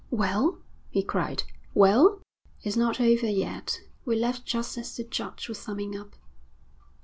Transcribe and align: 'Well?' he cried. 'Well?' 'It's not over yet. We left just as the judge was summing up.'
'Well?' 0.09 0.57
he 0.89 1.03
cried. 1.03 1.43
'Well?' 1.75 2.23
'It's 2.63 2.75
not 2.75 2.99
over 2.99 3.27
yet. 3.27 3.81
We 4.03 4.15
left 4.15 4.45
just 4.47 4.75
as 4.79 4.97
the 4.97 5.03
judge 5.03 5.47
was 5.47 5.59
summing 5.59 5.95
up.' 5.95 6.15